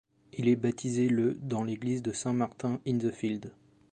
[0.33, 3.51] Il est baptisé le dans l’église de St Martin-in-the-Fields.